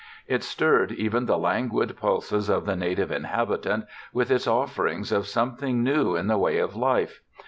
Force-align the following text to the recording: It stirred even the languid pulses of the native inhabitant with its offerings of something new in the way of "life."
It 0.25 0.43
stirred 0.43 0.91
even 0.93 1.27
the 1.27 1.37
languid 1.37 1.95
pulses 1.95 2.49
of 2.49 2.65
the 2.65 2.75
native 2.75 3.11
inhabitant 3.11 3.85
with 4.11 4.31
its 4.31 4.47
offerings 4.47 5.11
of 5.11 5.27
something 5.27 5.83
new 5.83 6.15
in 6.15 6.25
the 6.25 6.39
way 6.39 6.57
of 6.57 6.75
"life." 6.75 7.21